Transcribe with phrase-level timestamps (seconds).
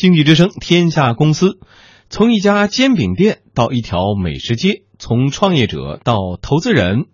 [0.00, 1.58] 经济之声天下公司，
[2.08, 7.04] 从一家煎饼店到一条美食街，从创业者到投资人，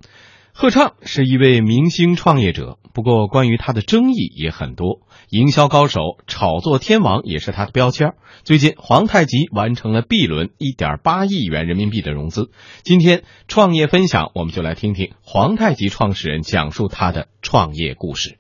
[0.52, 2.79] 贺畅是一位明星创业者。
[2.95, 8.12] 不过，关于他的争议也很多，营销高手、炒作天王也是他的标签。
[8.45, 12.53] 最近，皇太极完成了 B 轮一点八亿元人民币的融资。
[12.84, 18.39] 今天创业分享，我们就来听听皇太极创始人讲述他的创业故事。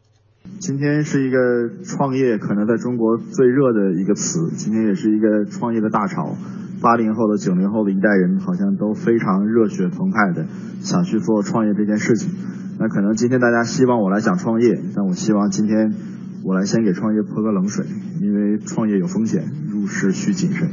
[0.58, 1.38] 今天是一个
[1.84, 6.34] 创业可能在中国最热的一个词，今天也是一个创业的大潮。
[6.80, 10.46] 八零后的、九零后的一代人好像都非常热血澎湃的
[10.80, 12.30] 想去做创业这件事情。
[12.78, 15.94] 那可能今天大家希望我来讲创业，但我希望今天
[16.42, 17.86] 我来先给创业泼个冷水，
[18.20, 20.68] 因为创业有风险，入市需谨慎。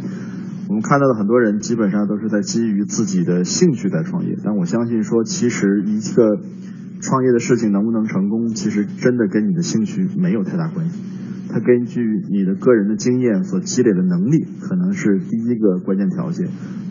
[0.69, 6.39] 我们看到的很多人基本上都是在基于自己的兴趣在创业，但我相信说，其实一个。
[7.03, 11.02] 创业的事情能不能成功，其实真的跟你的兴趣没有太大关系。
[11.49, 16.47] 它根据你的个人的经验所积累的能力，可能是第一个关键条件。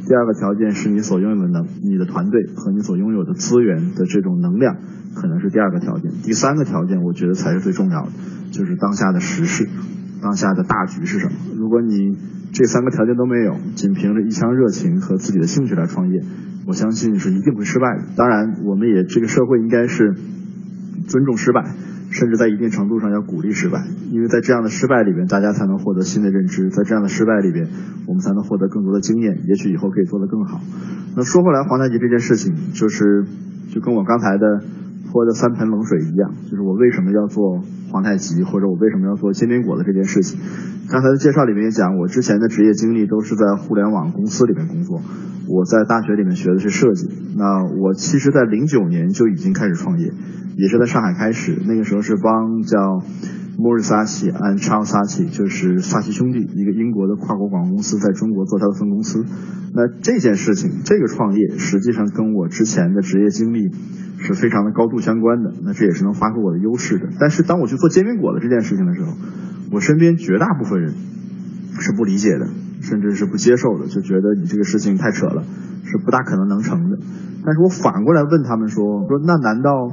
[0.06, 4.77] 第二个条件是你所拥有的能，你的团队和你所拥有的资源的这种能量，
[5.14, 6.12] 可能是第二个条件。
[6.23, 8.11] 第三个条件，我觉得才是最重要的，
[8.53, 9.67] 就是当下的时事，
[10.20, 11.33] 当下的大局是什么。
[11.56, 12.19] 如果你
[12.53, 16.20] 这三个条件都没有，仅凭着一腔热情和自己的兴趣来创业。
[16.66, 18.05] 我相信是一定会失败的。
[18.16, 20.14] 当然，我们也这个社会应该是
[21.08, 21.74] 尊重失败，
[22.10, 27.66] 甚至在一定程度上要鼓励失败，因为在这样的失败里边，大家才能获得新的认知；在这样的失败里边，
[28.06, 30.60] 我们才能获得更多的经验，也许以后可以做得更好。
[31.16, 33.24] 那说回来，黄太极这件事情，就是
[33.70, 34.62] 就跟我刚才的
[35.12, 37.60] 泼的三盆冷水一样，就是我为什么要做
[37.91, 40.41] 皇太极，或者我为什么要做煎饼果子这件事情。
[40.88, 45.02] 刚才的介绍里面也讲，我之前的职业经历都是在互联网公司里面工作。
[45.48, 47.08] 我在大学里面学的是设计。
[47.36, 50.12] 那我其实，在零九年就已经开始创业，
[50.56, 51.58] 也是在上海开始。
[51.66, 53.02] 那个时候是帮叫
[53.58, 59.25] 莫瑞萨奇 and Charles Saatchi，就是萨奇兄弟，一个英国的跨国广告公司，在中国做它的分公司。
[59.75, 63.70] 那这件事情，这个创业实际上跟我之前的职业经历
[64.19, 65.52] 是非常的高度相关的。
[65.63, 67.08] 那这也是能发挥我的优势的。
[67.20, 69.13] 但是当我去做煎饼果子这件事情的时候，
[69.70, 70.95] 我身边绝大部分人
[71.79, 72.48] 是不理解的，
[72.80, 75.45] 甚至是不接受的，就觉得你这个事情太扯了，
[75.84, 76.98] 是不大可能能成的。
[77.45, 79.92] 但是我反过来问他们说，说那难道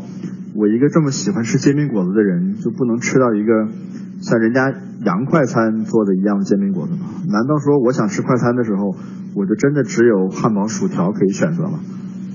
[0.59, 3.72] 我一个这么喜欢吃煎饼果子的人，就不能吃到一个
[4.20, 4.74] 像人家
[5.06, 7.08] 洋快餐做的一样煎饼果子吗？
[7.31, 8.94] 难道说我想吃快餐的时候，
[9.36, 11.80] 我就真的只有汉堡、薯条可以选择吗？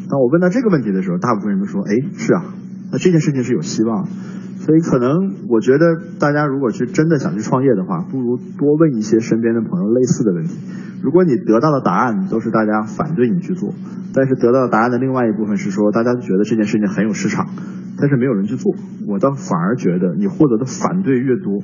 [0.09, 2.55] 当我问到这个问题的时候，大部分人都说，哎，是啊，
[2.93, 4.09] 那这件事情是有希望。
[4.57, 5.85] 所以可能我觉得
[6.19, 10.57] 大家如果去真的想去创业的话，不如多问一些身边的朋友类似的问题。
[11.03, 13.75] 如果你得到的答案都是大家反对你去做，
[14.15, 17.51] 但是得到的答案的另外一部分是说大家觉得这件事情很有市场，
[17.97, 18.75] 但是没有人去做，
[19.07, 21.63] 我倒反而觉得你获得的反对越多，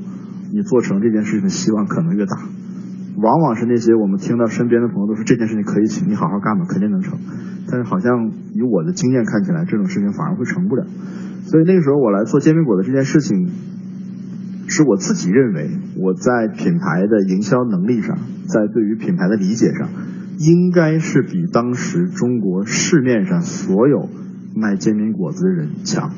[0.53, 2.37] 你做成这件事情的希望可能越大。
[3.17, 7.19] 往往是那些我们听到身边的朋友都说这件事情可以行，你好好干吧，肯定能成。
[7.69, 10.87] 但是好像以我的经验看起来，这种事情反而会成不了。
[11.45, 13.51] 所以那个时候我来做煎饼果子这件事情，
[14.69, 18.17] 是我自己认为我在品牌的营销能力上，
[18.47, 19.89] 在对于品牌的理解上，
[20.39, 24.09] 应该是比当时中国市面上所有
[24.61, 26.11] 卖煎饼果子的人强。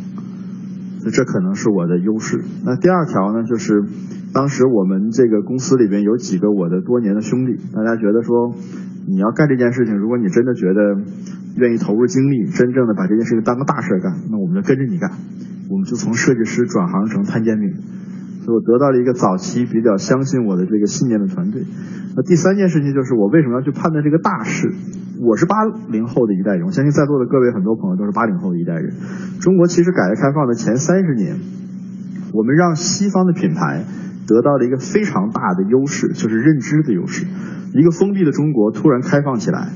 [1.01, 2.45] 所以这可能是我的优势。
[2.65, 3.85] 那第二条呢，就是
[4.35, 8.55] 当时我们这个公司里边有几个我的多年的兄弟，大家觉得说
[9.07, 11.01] 你要干这件事情，如果你真的觉得。
[11.55, 15.11] 愿意投入精力，真正的把这件事情当个大事干，那我们就跟着你干，
[15.69, 17.75] 我们就从设计师转行成摊煎饼，
[18.41, 21.61] 所以我得到了一个早期比较相信我的这个信念的团队。
[22.17, 24.73] 那第三件事情就是我为什么要去判断这个大事？
[25.25, 25.55] 我是八
[25.89, 28.93] 零后的一代人，我相信在座的各位很多朋友都是八零后的一代人。
[29.41, 31.39] 中国其实改革开放的前三十年，
[32.33, 33.85] 我们让西方的品牌
[34.27, 37.27] 得到了一个非常大的优势，就是认知的优势。
[37.73, 39.69] 一个封闭的中国突然开放起来。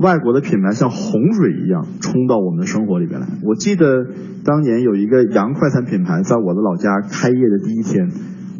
[0.00, 3.26] 外国的品牌像洪水一样冲到我们的生活里边来。
[3.42, 4.06] 我记得
[4.44, 8.08] 当年有一个洋快餐品牌在我的老家开业的第一天，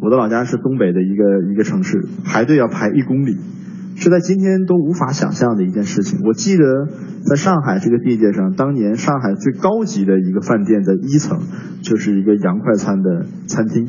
[0.01, 3.37] 我的老家是东北的一个一个城市，排队要排一公里，
[3.99, 6.21] 是在今天都无法想象的一件事情。
[6.25, 6.87] 我记得
[7.25, 11.39] 在上海这个地界上，当年上海最高级的一个饭店的一层
[11.83, 13.85] 就是一个洋快餐的餐厅，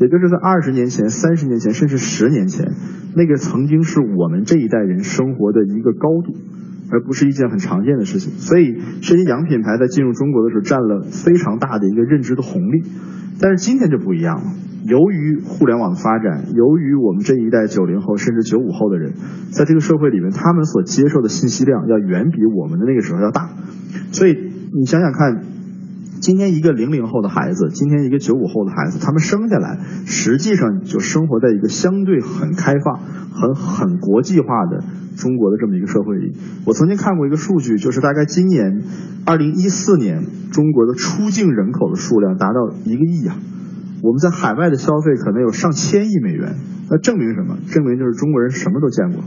[0.00, 2.72] 也就是在二十年前、三十年前，甚至十年前，
[3.16, 6.36] 那个曾经是我们这一代人生活的一个高度。
[6.92, 12.82] 而不是一件很常见的事情，所以这些洋品牌在进入中国的时候占了非常大的一个认知的红利。
[13.40, 14.42] 但是今天就不一样了，
[14.86, 19.14] 由于互联网的发展，由于我们这一代九零后甚至九五后的人，
[19.50, 23.48] 在这个社会里面，他们所接受的信息量要远比我们的那个时候要大。
[24.12, 24.34] 所以
[24.72, 25.42] 你想想看，
[26.20, 32.98] 今天一个零零后的孩子，今天一个九五后的孩子，他们生下来实际上就生活在一个相对很开放、
[33.32, 34.84] 很很国际化的
[35.16, 36.36] 中国的这么一个社会里。
[36.66, 38.82] 我曾经看过一个数据，就是大概今年
[39.24, 43.36] 二零一四年中国的出境人口的数量达到一个亿啊，
[44.04, 46.56] 我们在海外的消费可能有上千亿美元，
[46.90, 47.56] 那证明什么？
[47.72, 49.24] 证明就是中国人什么都见过。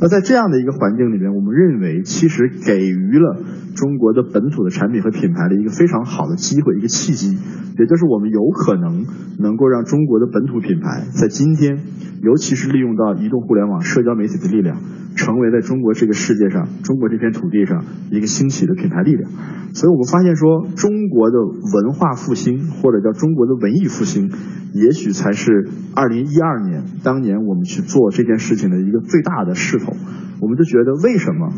[0.00, 3.36] 那在这样的一个环境里面，我们认为其实给予了
[3.76, 7.36] 中国的本土的产品和品牌的一个非常好的机会，一个契机，
[7.78, 9.04] 也就是我们有可能
[9.38, 11.78] 能够让中国的本土品牌在今天，
[12.22, 14.80] 尤其是利用到移动互联网、社交媒体的力量，
[15.14, 19.30] 成为在中国这个世界上、中国这片土地上一个兴起的品牌力量。
[19.74, 24.32] 所以我们发现说，中国的文化复兴或者叫中国的文艺复兴。
[24.74, 29.94] 也许才是二零一二年当年我们去做这件事情的一个最大的势头。
[30.38, 31.48] 我们就觉得，为什么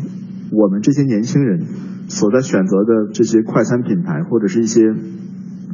[0.53, 1.65] 我们这些年轻人
[2.09, 4.81] 所在选择的这些快餐品牌或者是一些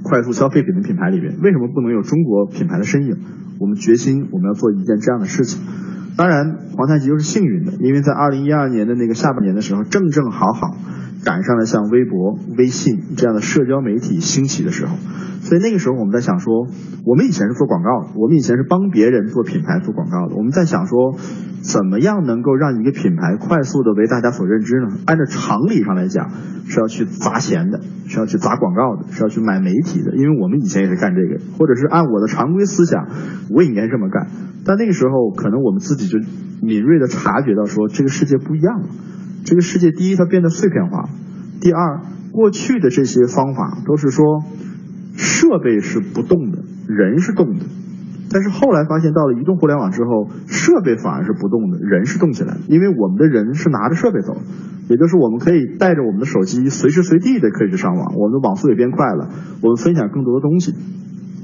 [0.04, 3.18] 快速消费品的品牌里面，为什么不能有中国品牌的身影？
[3.60, 5.62] 我们决心我们要做一件这样的事情。
[6.18, 10.78] 当然，皇太极又是幸运的，因为在二零一二年的那个下半年的时候，正正好好
[11.26, 14.96] 赶上了像微博、微信这样的社交媒体兴起的时候。
[15.42, 16.68] 所以那个时候我们在想说，
[17.06, 20.36] 我们以前是做广告的，我们以前是帮别人做品牌做广告的。
[20.36, 21.18] 我们在想说，
[21.62, 24.98] 怎么样能够让一个品牌快速的为大家所认知呢？
[25.06, 26.32] 按照常理上来讲，
[26.66, 30.16] 是要去砸钱的，是要去砸广告的，是要去买媒体的。
[30.16, 33.08] 因为我们以前也是干这个，或者是按我的常规思想，
[33.52, 34.28] 我也应该这么干。
[34.66, 36.18] 但那个时候，可能我们自己就
[36.64, 38.88] 敏锐的察觉到说，这个世界不一样了。
[39.46, 41.08] 这个世界，第一，它变得碎片化；
[41.62, 42.02] 第二，
[42.34, 44.44] 过去的这些方法都是说。
[45.18, 47.64] 设备是不动的，人是动的。
[48.30, 54.36] 但是后来发现，到了移动互联网之后，设备反而是不动的，人是动起来因为我们的人是拿着设备走，
[54.90, 58.16] 也就是我们可以带着我们的手机，随时随地的可以去上网。
[58.18, 59.30] 我们的网速也变快了，
[59.62, 60.74] 我们分享更多的东西。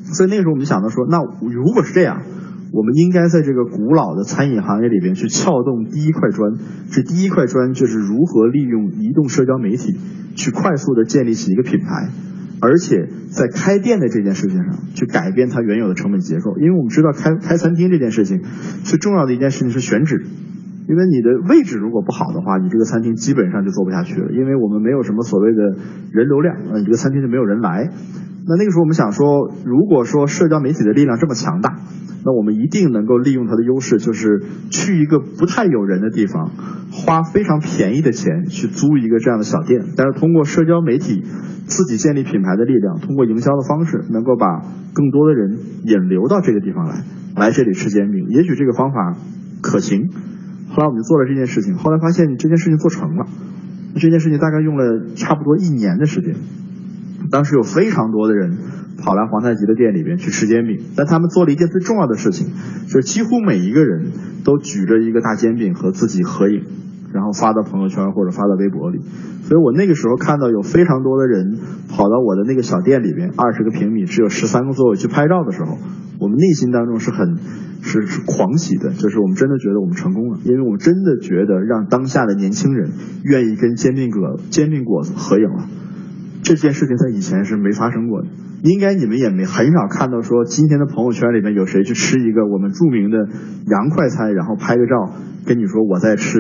[0.04, 2.24] 所以那个时候我们就想到说，那如果是这样，
[2.72, 6.54] 我们应该在这个古老的餐饮行业里边去撬动第一块砖。
[6.90, 9.98] 这第一块砖就是如何利用移动社交媒体
[10.36, 12.10] 去快速的建立起一个品牌。
[12.64, 18.42] 而且在开店的这件事情上，去改变它原有的成本结构，因为我们知道开开餐厅这件事情
[18.84, 20.24] 最重要的一件事情是选址，
[20.88, 25.62] 因为你的位置如果不好的话，你这个餐厅基本上就做不下去了，因为我们没有什么所谓的
[26.12, 27.90] 人流量，那，你这个餐厅就没有人来。
[28.48, 31.78] 那那个时候我们想说，如果说社交媒体的力量这么强大，
[32.26, 34.42] 那我们一定能够利用它的优势，就是
[34.72, 36.50] 去一个不太有人的地方，
[36.92, 41.24] 花非常便宜的钱去租一个这样的小店，但是通过社交媒体
[41.68, 47.04] 自己建立品牌的力量，通过营销的方式，能够把更多的人引流到这个地方来，
[47.36, 48.28] 来这里吃煎饼。
[48.30, 49.16] 也许这个方法
[49.62, 50.10] 可行。
[50.72, 53.28] 后来我们就做了这件事情，后来发现这件事情做成了，
[53.96, 56.36] 这件事情大概用了差不多一年的时间。
[57.30, 58.58] 当时有非常多的人
[58.98, 62.48] 跑来皇太极的店里边去吃煎饼，但他们做了一件最重要的事情，
[62.88, 64.12] 就是几乎每一个人
[64.44, 66.64] 都举着一个大煎饼和自己合影，
[67.14, 69.00] 然后发到朋友圈或者发到微博里。
[69.44, 71.58] 所以我那个时候看到有非常多的人
[71.90, 75.78] 跑到我的那个小店里边，二十个平米只有十三个座位去拍照的时候，
[76.22, 77.36] 我们内心当中是很
[77.82, 82.92] 是是狂喜的，就是我们真的觉得我们成功了，因为我们真的觉得让当下的年轻人
[83.24, 85.66] 愿意跟煎饼果煎饼果子合影了。
[86.44, 88.28] 这件事情在以前是没发生过的，
[88.62, 93.18] 应该你们也没很少看到说今天的朋友圈里面有谁去吃一个我们著名的
[93.66, 95.14] 洋快餐，然后拍个照
[95.48, 96.38] 跟你说我在吃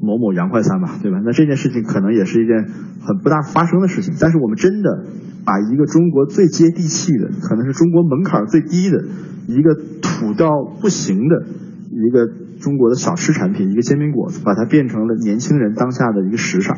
[0.00, 1.20] 某某洋快餐吧，对吧？
[1.24, 2.64] 那这件事情可能也是一件
[3.00, 4.14] 很不大发生的事情。
[4.20, 5.04] 但是我们真的
[5.44, 9.04] 把一个中国最接地气的，可能是中国门槛最低的
[9.46, 10.50] 一个土到
[10.80, 11.46] 不行的
[11.90, 12.26] 一个
[12.60, 16.76] 中国的小吃产品，一个煎饼果子，把它变成了年轻人当下的一个时尚。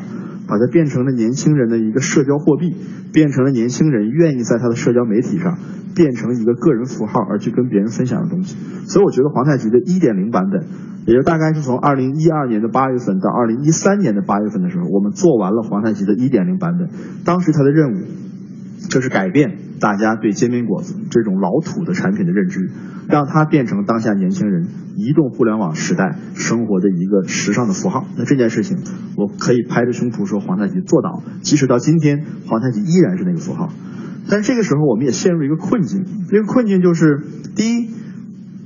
[0.51, 2.75] 把它变成了年轻人的一个社交货币，
[3.13, 5.57] 变成了年轻人愿意在他的社交媒体上
[5.95, 8.57] 变成一个个人符号而去跟别人分享的东西。
[8.85, 10.67] 所以我觉得皇太极的一点零版本，
[11.07, 16.89] 也就大概是从二零一二年的八月份到二零一三年的八月份的时候，我们做完了皇太极的一点零版本。
[17.23, 18.03] 当时他的任务
[18.91, 22.69] 就是改变大家对煎饼果子这种老土的产品的认知，
[23.07, 24.67] 让它变成当下年轻人。
[24.93, 28.77] 移动互联网时代生活的一个时尚的符号，那这件事情
[29.15, 33.69] 我可以拍着胸脯说皇太极做到，即使到今天皇太极依然是那个符号。
[34.29, 37.21] 但这个时候我们也陷入一个困境，这个困境就是
[37.55, 37.87] 第一，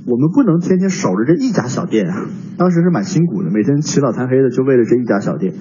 [0.04, 2.26] 我们不能天天守着这一家小店啊，
[2.58, 5.54] 当时是蛮辛苦的，每天起早贪黑的就为了这一家小店。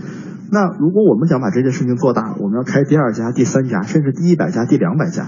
[0.52, 5.28] 那如果我们想把这件事情做大，我们要开第二家、第三家，甚至第一百家、第两百家，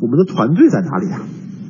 [0.00, 1.20] 我们的团队在哪里啊？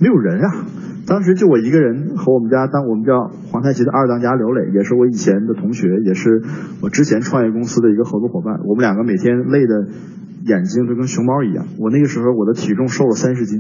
[0.01, 0.67] 没有人啊。
[1.07, 6.43] 当时就我一个人和我们家当我们叫皇太极的二当家刘磊，也是我以前的同学，也是
[6.83, 8.61] 我之前创业公司的一个合作伙伴。
[8.69, 9.89] 我们两个每天累的
[10.45, 11.67] 眼睛都跟熊猫一样。
[11.79, 13.59] 我那个时候我的体重瘦了三十斤，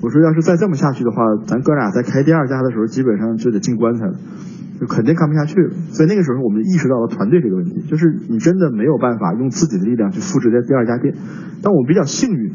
[0.00, 4.14] 我说要是再这么下去的话，咱哥俩在开第二家的时候基本上就得进棺材了，
[4.80, 5.74] 就肯定看不下去了。
[5.90, 11.14] 所以那个时候我们意识到了团队这个问题，就是你真的没有办法用自己的力量去复制在第二家店。
[11.62, 12.52] 但我们比较幸运，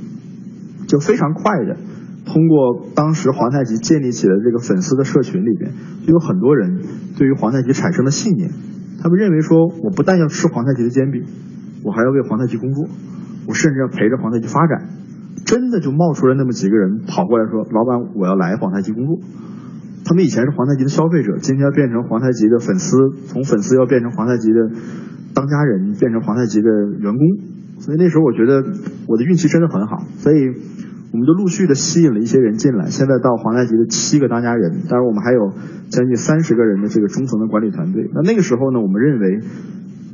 [0.87, 1.77] 就非常快的
[2.25, 5.71] 通过当时皇太极建立起来的这个粉丝的社群里边，
[6.05, 6.79] 就有很多人
[7.17, 8.51] 对于皇太极产生了信念。
[9.01, 11.23] 他们认为说，我不但要吃皇太极的煎饼，
[11.83, 12.85] 我还要为皇太极工作，
[13.47, 14.89] 我甚至要陪着皇太极发展。
[15.43, 19.19] 真的就冒出来那么几个人跑过来说：“老板，我要来皇太极工作。”
[20.03, 24.69] 他们以前是皇太极的消费者，今天要变成皇太极的粉丝，从粉丝要变成皇太极的
[25.33, 27.21] 当家人，变成皇太极的员工。
[27.79, 28.63] 所以那时候我觉得
[29.07, 30.47] 我的运气真的很好，所以
[31.11, 32.87] 我们就陆续的吸引了一些人进来。
[32.87, 35.53] 现在到皇太极的七个当家人，当然我们还有
[35.89, 38.09] 将近三十个人的这个中层的管理团队。
[38.13, 39.39] 那那个时候呢，我们认为。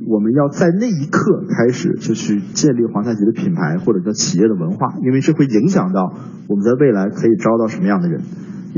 [0.10, 6.14] 我们要在那一刻开始就去建立皇太极的品牌或者叫企业的文化，因为这会影响到
[6.48, 8.22] 我们在未来可以招到什么样的人。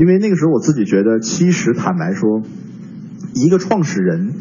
[0.00, 2.40] 因为那个时候我自己觉得，其实坦白说，
[3.34, 4.32] 一个创始人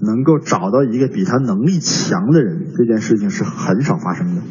[0.00, 4.42] 能够找到一个比他能力强的人，这件事情是很少发生的。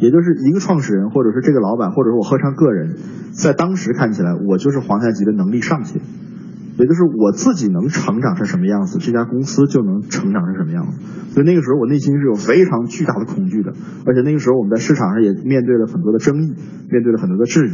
[0.00, 2.96] 也就是一个创始人，或者是这个老板，或者是我合唱个人，
[3.32, 6.00] 在当时看起来，我就是皇太极的能力上限。
[6.78, 10.98] 也就是我自己能成长成什么样子，这家公司就能成长成什么样子。
[11.34, 13.72] 所以那个时候我内心是有非常巨大的恐惧的，
[14.06, 16.54] 而且那个时候我们在市场上也面对了很多的争议，
[16.88, 17.72] 面对了很多的质疑。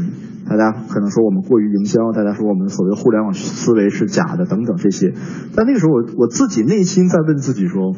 [0.49, 5.13] 大家可能说我们过于营销，大家说我们所谓互联网思维是假的等等这些。
[5.55, 7.97] 但那个时候我我自己内心在问自己说，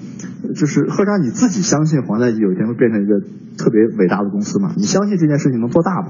[0.55, 3.21] 就是贺章你自己相信黄太极有一天会变成一个
[3.59, 4.73] 特别伟大的公司吗？
[4.77, 6.09] 你相信这件事情能做大吗？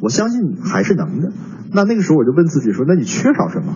[0.00, 1.32] 我相信还是能的。
[1.72, 3.74] 那那个时候我就问自己说，那你缺少什么？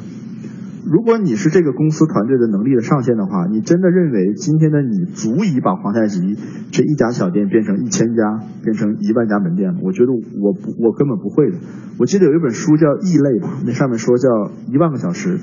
[0.92, 6.36] 如果你是这个公司团队的能力的上限的话，你真的认为今天的你足以把皇太极
[6.70, 9.80] 这一家小店变成一千家，变成一万家门店吗？
[9.82, 11.56] 我觉得我不，我根本不会的。
[11.98, 14.28] 我记得有一本书叫《异类》吧，那上面说叫
[14.68, 15.40] 一万个小时，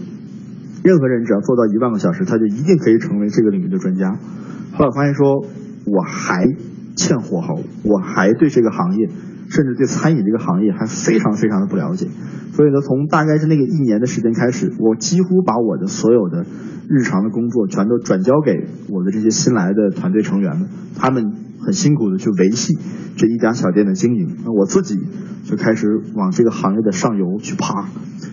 [0.83, 4.19] 任何人只要做到一万个小时，他就一定可以成为这个领域的专家。
[4.73, 5.47] 后来发现说
[5.87, 6.45] 我还
[6.95, 9.09] 欠火候，我还对这个行业。
[9.49, 12.07] 甚至对餐饮这个行业还非常非常的不了解，
[12.53, 16.45] 所以呢，从大概是那个一年的时间开始，我几乎把我的所有的
[16.87, 22.77] 日常的工作全都转交给我的这些新来的团队成员们，他们很辛苦的去维系
[23.17, 24.99] 这一家小店的经营，那我自己
[25.49, 27.89] 就开始往这个行业的上游去爬。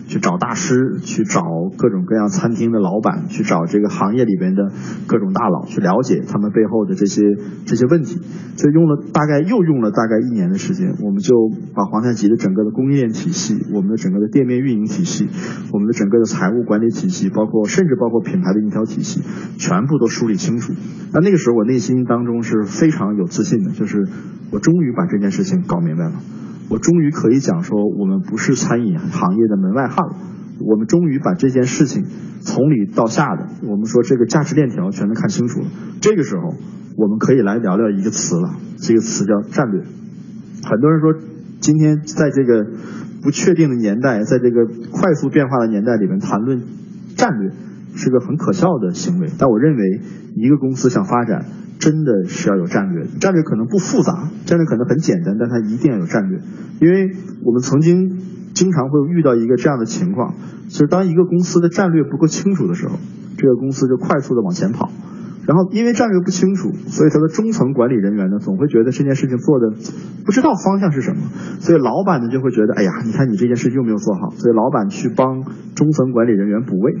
[0.07, 1.41] 去找大师，去找
[1.77, 4.71] 各种各样餐厅的老板，去找这个行业里边的
[5.05, 8.15] 各种大佬，去了解他们背后的这些这些问题。
[8.55, 11.35] 所以用了大概又用了大概一年的时间，我们就
[11.75, 15.27] 把皇太极的整个的供应链体系、我们的整个的店面运营体系、
[15.73, 19.21] 我们的整个的财务管理体系，包括甚至包括品牌的营销体系，
[19.57, 20.71] 全部都梳理清楚。
[21.11, 24.07] 那那个时候我内心当中是非常有自信的，就是
[24.51, 26.13] 我终于把这件事情搞明白了。
[26.69, 30.15] 我终于可以讲说，我们不是餐饮行业的门外汉了。
[30.59, 32.03] 我们终于把这件事情
[32.41, 35.67] 从里到下的，我们说这个价值链条全都看清楚了。
[36.01, 36.55] 这个时候，
[36.97, 39.83] 我们可以来聊聊一个词了，这个词叫战略。
[40.63, 41.13] 很多人说，
[41.59, 42.65] 今天在这个
[43.21, 46.63] 不确定的年代，在这个快速变化的年代里面谈论
[47.15, 47.51] 战略，
[47.95, 49.29] 是个很可笑的行为。
[49.37, 50.01] 但我认为，
[50.35, 51.45] 一个公司想发展。
[51.79, 56.39] 真的是要有战略，战略可能不复杂，战略可能很简单，但它一定要有战略。
[56.81, 58.19] 因为我们曾经
[58.53, 60.35] 经常会遇到一个这样的情况，
[60.69, 62.97] 就是当一个公司的战略不够清楚的时候，
[63.37, 64.91] 这个公司就快速的往前跑。
[65.47, 69.71] 然后因为战略不清楚，所以他的中层管理人员呢，总会觉得这件事情做的
[70.25, 71.23] 不知道方向是什么，
[71.61, 76.99] 所以老板呢就会觉得，哎呀，你看你这件事又没有做好，所以老板去帮中层管理人员补位。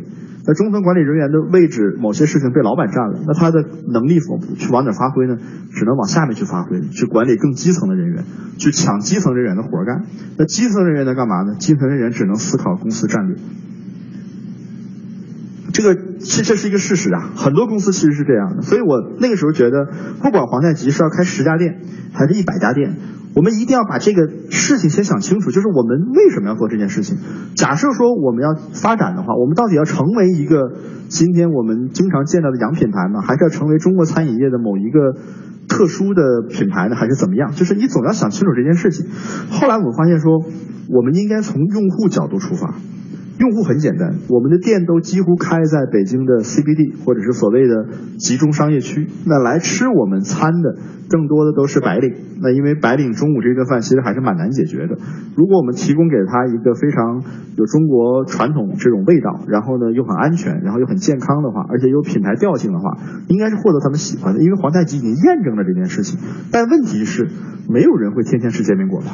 [0.49, 5.35] 那中层管理人员的位置，某些事情被老板占了，那他的能力否去往哪发挥呢？
[5.75, 8.23] 只能往下面去发挥，去管理更基层的人员，
[8.57, 10.05] 去抢基层人员的活干。
[10.37, 11.55] 那基层人员在干嘛呢？
[11.59, 13.35] 基层人员只能思考公司战略。
[15.77, 18.63] 这个这这是一个事实啊，很多公司其实是这样的。
[18.63, 19.85] 所以我那个时候觉得，
[20.23, 21.81] 不管皇太极是要开十家店，
[22.13, 22.95] 还是一百家店。
[23.35, 27.19] 我们一定要把这个事情先想清楚，就是我们为什么要做这件事情。
[27.53, 30.73] 假设说我们要发展的话，我们到底要成为一个
[31.09, 35.13] 今天我们经常见到的洋品牌呢，还是要成为中国餐饮业的某一个
[35.69, 37.51] 特殊的品牌呢，还是怎么样？
[37.51, 39.05] 就是你总要想清楚这件事情。
[39.51, 40.39] 后来我发现说，
[40.89, 42.73] 我们应该从用户角度出发。
[43.39, 47.85] 用户很简单，我们的店都几乎开在北京的 CBD 或者是所谓的
[48.17, 49.07] 集中商业区。
[49.25, 50.75] 那来吃我们餐的
[51.07, 52.15] 更多的都是白领。
[52.41, 54.97] 那因为白领中午这顿饭其实还是蛮难解决的。
[55.35, 57.21] 如果我们提供给他一个非常
[57.55, 64.41] 有中国传统这种味道，然后呢又很安全，然后又很健康的话，而且有品牌调性的话，应该是获得他们喜欢的。
[64.41, 66.19] 因为皇太极已经验证了这件事情。
[66.51, 67.27] 但问题是，
[67.69, 69.09] 没有人会天天吃煎饼果子。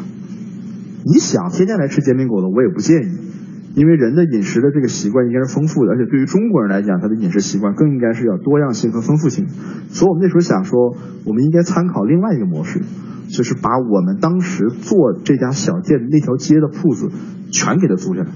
[1.05, 3.33] 你想天天来吃煎饼果子，我也不建议。
[3.75, 9.47] 因为人的饮食的这个习惯应该是丰富的，而且对于中国人来讲，他的饮食习惯更应该是要多样性和丰富性。
[9.89, 12.81] 所以我们那时候想说，我们应该参考另外一个模式，
[13.29, 17.09] 就是把我们当时做这家小店那条街的铺子
[17.51, 18.27] 全给它租下来，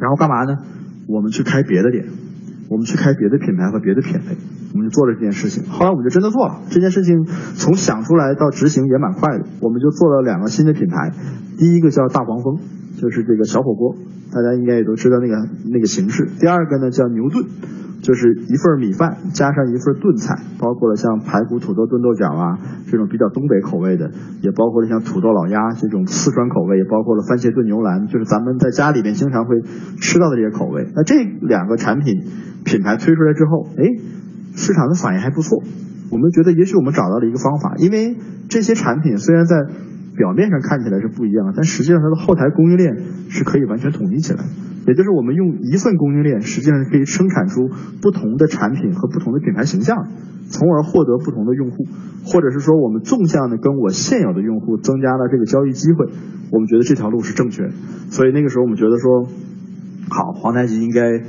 [0.00, 0.58] 然后干嘛呢？
[1.08, 2.06] 我们去开别的店，
[2.70, 4.36] 我们去开别的品牌和别的品类，
[4.72, 5.64] 我们就做了这件事情。
[5.68, 7.26] 后来我们就真的做了这件事情，
[7.56, 9.46] 从想出来到执行也蛮快的。
[9.62, 11.10] 我们就做了两个新的品牌，
[11.58, 12.60] 第一个叫大黄蜂，
[13.00, 13.96] 就是这个小火锅。
[14.30, 15.34] 大家应该也都知道那个
[15.72, 16.28] 那个形式。
[16.38, 17.46] 第二个呢叫牛炖，
[18.02, 22.58] 就是一份米饭加上一份炖菜，包括了像排骨、土豆炖豆角啊
[22.90, 24.10] 这种比较东北口味的，
[24.42, 29.62] 也包括了像土豆老鸭这种四川口味，也包括了番茄炖牛腩，就是咱们在家里边经常会
[29.96, 30.86] 吃到的这些口味。
[30.94, 32.20] 那这两个产品
[32.66, 33.96] 品牌推出来之后，哎，
[34.56, 35.62] 市场的反应还不错。
[36.12, 38.16] 我们觉得也许我们找到了一个方法，因为
[38.50, 39.56] 这些产品虽然在
[40.18, 42.98] 表面上看起来是不一样，但实际上它的后台供应链
[43.30, 44.42] 是可以完全统一起来。
[44.88, 47.68] 也就是我们用一份供应链，实际上可以生产出
[48.02, 50.08] 不同的产品和不同的品牌形象，
[50.48, 51.84] 从而获得不同的用户，
[52.24, 56.06] 或者是说我们纵向的跟我现有的用户增加了这个交易机会。
[56.50, 57.72] 我们觉得这条路是正确的，
[58.10, 59.28] 所以那个时候我们觉得说，
[60.08, 61.20] 好，皇太极应该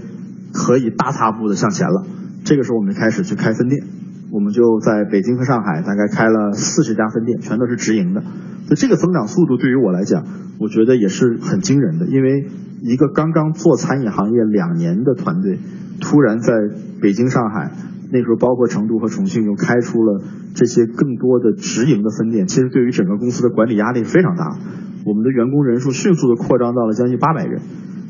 [0.53, 2.07] 可以大踏步的向前了。
[2.45, 3.83] 这个时候我们就开始去开分店。
[4.31, 8.21] 我们就在北京和上海大概开了四十家分店，全都是直营的。
[8.69, 10.23] 就这个增长速度对于我来讲，
[10.59, 12.05] 我觉得也是很惊人的。
[12.05, 12.45] 因为
[12.83, 15.57] 一个刚刚做餐饮行业两年的团队，
[15.99, 16.53] 突然在
[17.01, 17.71] 北京、上海，
[18.11, 20.21] 那时候包括成都和重庆又开出了
[20.53, 24.55] 这些更多的直营的分店，其实对于整个公司的管理压力非常大。
[25.03, 27.61] 我们的员工人数迅速的扩张到了将近八百人。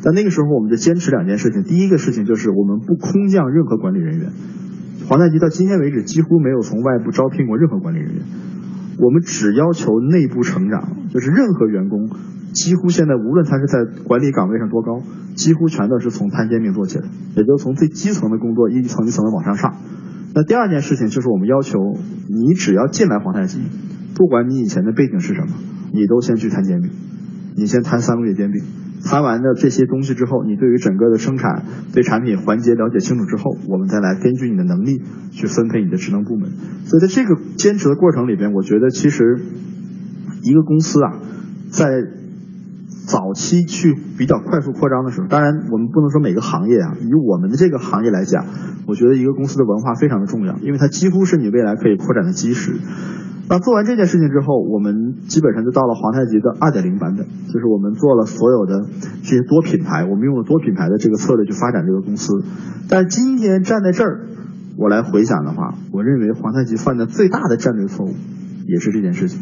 [0.04, 1.63] 但那个时候，我们就坚持两件事情。
[1.63, 4.32] 第一个事情就是我们不空降任何管理人员。
[5.08, 8.22] 皇太极到今天为止几乎没有从外部招聘过任何管理人员，
[9.00, 12.10] 我们只要求内部成长，就是任何员工
[12.53, 15.01] 几乎现在无论他是在管理岗位上多高，
[15.36, 19.75] 几乎全都是从摊煎饼做起来，也就是从最基层的工作一层一层的往上上。
[20.36, 21.79] 那第二件事情就是我们要求
[22.27, 23.59] 你只要进来皇太极，
[24.16, 25.53] 不管你以前的背景是什么，
[25.94, 26.92] 你都先去摊煎饼，
[27.55, 28.62] 你先摊三个月煎饼。
[29.03, 36.51] 谈完的这些东西之后，你对于整个的生产、对产品环节了解清楚之后，我们再来根据你的能力去分配你的职能部门。
[36.85, 39.40] 所以在这个坚持的过程里边，我觉得其实
[40.44, 41.20] 一个公司啊，
[41.72, 41.88] 在
[43.07, 48.46] 早期去比较快速扩张的时候，当然我们不能说每个行业啊，以我们的这个行业来讲，
[48.85, 52.74] 我觉得一个公司的文化非常的重要，因为它几乎是你未来可以扩展的基石。
[53.50, 58.85] 那做完这件事情之后，我们基本上就到了皇太极的二点零版本，就是我们做了所有的
[59.24, 62.44] 这些多品牌，我们用了多品牌的这个策略去发展这个公司。
[62.88, 64.27] 但今天站在这儿，
[64.77, 68.14] 我来回想的话，我认为皇太极犯的最大的战略错误
[68.68, 69.42] 也是这件事情，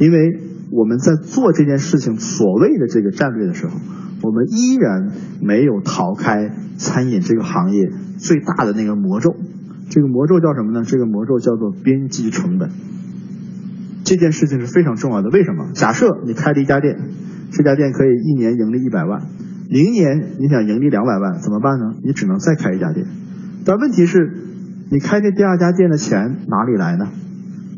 [0.00, 3.74] 因为我们在做这件事情所谓的这个战略的时候，
[4.22, 9.36] 我们依然没有逃开餐饮这个行业最大的那个魔咒。
[9.90, 10.82] 这个魔咒叫什么呢？
[10.86, 12.70] 这个魔咒叫做边际成本。
[14.12, 15.30] 这件事情是非常重要的。
[15.30, 15.70] 为什么？
[15.72, 16.98] 假设你开了一家店，
[17.50, 19.22] 这家店可以一年盈利一百万，
[19.70, 21.96] 明年你想盈利两百万，怎么办呢？
[22.04, 23.06] 你只能再开一家店。
[23.64, 24.18] 但问题是，
[24.90, 27.08] 你开这第二家店的钱哪里来呢？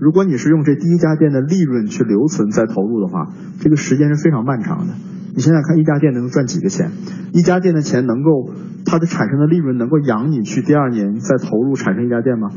[0.00, 4.94] 如果你是用这第一家店的利润去留存再投入的话，这个时间是非常漫长的。
[5.36, 6.90] 你想想看，一家店能赚几个钱？
[7.32, 8.50] 一家店的钱能够
[8.84, 12.48] 它的产生的利润能够养你去第二年再投入产生一家店吗？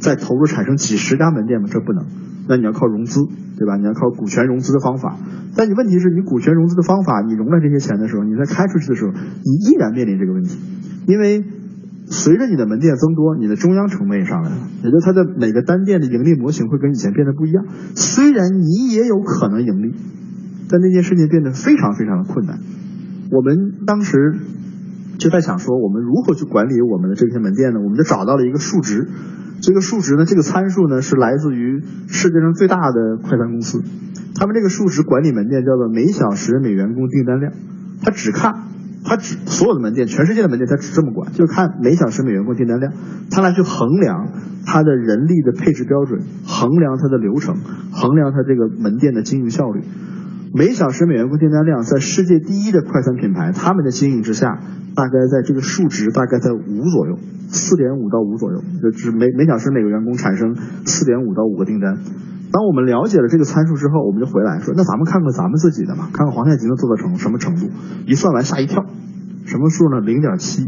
[0.00, 1.68] 再投入产生几十家门店吗？
[1.70, 2.06] 这不能。
[2.48, 3.20] 那你要靠融资，
[3.58, 3.76] 对吧？
[3.76, 5.18] 你要靠股权融资的方法。
[5.54, 10.56] 但你问题是你股权融资的方法，你融了这些钱的时候，你在开出去的时候，你依然面临这个问题。
[11.06, 11.44] 因为
[12.06, 17.66] 随着你的门店增多，你的中央成本也上来了，也就它的每个单店的盈利模型会跟以前变得不一样。
[17.94, 19.94] 虽然你也有可能盈利，
[20.70, 22.58] 但那件事情变得非常非常的困难。
[23.30, 24.16] 我们当时
[25.18, 27.80] 就在想说，我们如何去管理我们的这些门店呢？
[27.80, 29.08] 我们就找到了一个数值。
[29.60, 33.82] 这个数值呢，这个参数呢，是来自于世界上最大的快餐公司，
[34.34, 37.52] 他们这个数值管理门店叫做每小时每员工订单量，
[38.02, 38.68] 他只看，
[39.04, 42.92] 他只所有的门店，全世界的门店他只这么管，就看每小时每员工订单量，
[43.30, 44.28] 他来去衡量
[44.64, 47.56] 他的人力的配置标准，衡量他的流程，
[47.90, 49.82] 衡量他这个门店的经营效率。
[50.54, 54.60] 每小时每员工订单量在世界第一的快餐品牌，他们的经营之下，
[54.94, 60.56] 大概在这个数值大概在五左右，四点五到五左右，就是每每小时每个员工产生
[60.86, 61.98] 四点五到五个订单。
[62.50, 67.68] 当我们了解了这个参数之后，我们就回来说，那咱们看看咱们自己的嘛，看看皇太极能做到成什么程度。
[68.06, 68.86] 一算完吓一跳，
[69.44, 70.00] 什么数呢？
[70.00, 70.66] 零点七，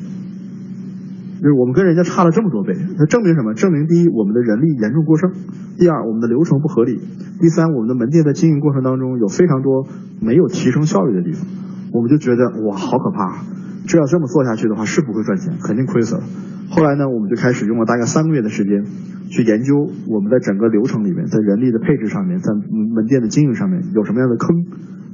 [1.41, 2.77] 就是我们跟人家差了这么多倍。
[2.99, 3.55] 那证明什么？
[3.55, 5.31] 证明第一，我们的人力严重过剩；
[5.79, 7.01] 第二，我们的流程不合理；
[7.41, 9.87] 第三，我们的门店在经营过程当中有非常多
[10.21, 11.47] 没有提升效率的地方。
[11.93, 13.43] 我们就觉得哇，好可怕！
[13.89, 16.23] 这要这么做下去的话，是不会赚钱，肯定亏死了。
[16.69, 18.85] 后来呢，我们就开始用了大概三个月的时间，
[19.31, 24.67] 去研究我们在整个流程里面，在人力的配置上面，在门店的经营上面有什么样的坑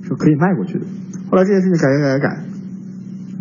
[0.02, 0.84] 是可以迈过去的。
[1.30, 2.42] 后来这件事情改改改改，改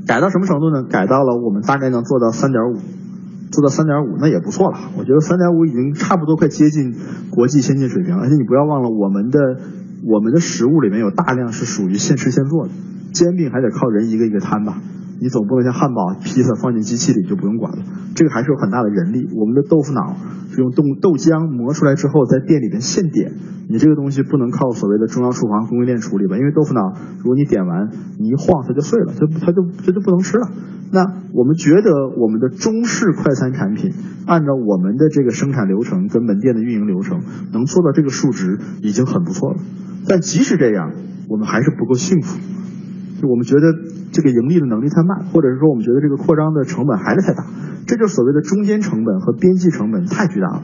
[0.05, 0.83] 改到什么程度呢？
[0.83, 2.77] 改到了我们大概能做到三点五，
[3.51, 4.77] 做到三点五那也不错了。
[4.97, 6.95] 我觉得三点五已经差不多快接近
[7.31, 8.23] 国际先进水平了。
[8.23, 9.39] 而且你不要忘了，我们的
[10.05, 12.71] 我们的食物里面有大量是属于现吃现做的，
[13.13, 14.77] 煎饼还得靠人一个一个摊吧。
[15.25, 17.81] 你总不能像汉堡、披萨放进机器里就不用管了，
[18.13, 19.25] 这个还是有很大的人力。
[19.33, 20.13] 我们的豆腐脑
[20.53, 23.33] 是用豆豆浆磨出来之后在店里边现点，
[23.67, 26.37] 你这个东西不能靠所谓的中央厨房供应链处理吧？
[26.37, 30.45] 因为豆腐脑如果你点完你一晃它就碎了，它它就它就不能吃了。
[30.93, 31.01] 那
[31.33, 31.89] 我们觉得
[32.21, 33.93] 我们的中式快餐产品
[34.27, 39.57] 按照我们的这个生产流程跟门店的运营流程能做到这个数值已经很不错了，
[40.07, 40.93] 但即使这样，
[41.27, 42.37] 我们还是不够幸福。
[43.25, 43.73] 我们觉得
[44.11, 47.45] 这个盈利的能力太慢，或者是说我们觉得这个扩张的成本还是太大，
[47.85, 50.63] 这就是所谓的中间成本和边际成本太巨大了。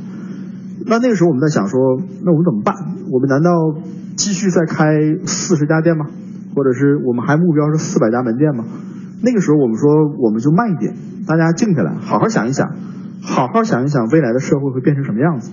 [0.86, 1.80] 那那个时候我们在想说，
[2.24, 2.74] 那我们怎么办？
[3.12, 3.52] 我们难道
[4.15, 6.06] 继续再开四十家店吗？
[6.56, 8.65] 或者是我们还目标是四百家门店吗？
[9.24, 10.95] 那个时候我们说，我们就慢一点，
[11.28, 12.76] 大家静下来，好好想一想，
[13.21, 15.52] 好好想一想未来的社会会变成什么样子。